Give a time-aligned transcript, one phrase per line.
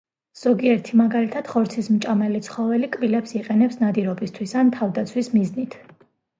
[0.43, 5.81] ზოგიერთი, მაგალითად ხორცის მჭამელი ცხოველი კბილებს იყენებს ნადირობისათვის ან თავდაცვის მიზნით.